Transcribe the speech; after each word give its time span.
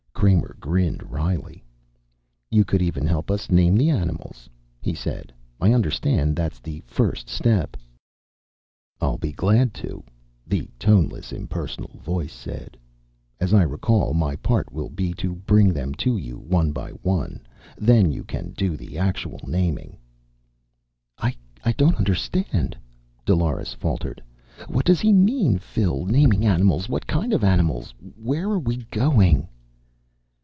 Kramer 0.21 0.55
grinned 0.59 1.01
wryly. 1.09 1.63
"You 2.51 2.63
could 2.63 2.83
even 2.83 3.07
help 3.07 3.31
us 3.31 3.49
name 3.49 3.75
the 3.75 3.89
animals," 3.89 4.47
he 4.79 4.93
said. 4.93 5.33
"I 5.59 5.73
understand 5.73 6.35
that's 6.35 6.59
the 6.59 6.81
first 6.85 7.27
step." 7.27 7.75
"I'll 9.01 9.17
be 9.17 9.31
glad 9.31 9.73
to," 9.81 10.03
the 10.45 10.69
toneless, 10.77 11.31
impersonal 11.33 11.97
voice 12.01 12.33
said. 12.33 12.77
"As 13.39 13.51
I 13.51 13.63
recall, 13.63 14.13
my 14.13 14.35
part 14.35 14.71
will 14.71 14.89
be 14.89 15.11
to 15.13 15.33
bring 15.33 15.73
them 15.73 15.91
to 15.95 16.15
you, 16.15 16.37
one 16.37 16.71
by 16.71 16.91
one. 17.01 17.39
Then 17.75 18.11
you 18.11 18.23
can 18.23 18.51
do 18.51 18.77
the 18.77 18.99
actual 18.99 19.39
naming." 19.47 19.97
"I 21.17 21.35
don't 21.77 21.95
understand," 21.95 22.77
Dolores 23.25 23.73
faltered. 23.73 24.21
"What 24.67 24.85
does 24.85 24.99
he 25.01 25.13
mean, 25.13 25.57
Phil? 25.57 26.05
Naming 26.05 26.45
animals. 26.45 26.87
What 26.87 27.07
kind 27.07 27.33
of 27.33 27.43
animals? 27.43 27.91
Where 28.17 28.51
are 28.51 28.59
we 28.59 28.85
going?" 28.91 29.47